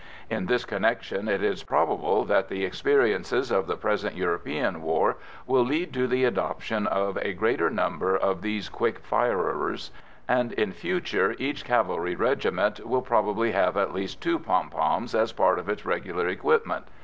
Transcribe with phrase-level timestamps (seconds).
[0.31, 5.61] In this connection it is probable that the experiences of the present European war will
[5.63, 9.91] lead to the adoption of a greater number of these quick firers,
[10.27, 15.33] and in future each cavalry regiment will probably have at least two "pom poms" as
[15.33, 16.87] part of its regular equipment.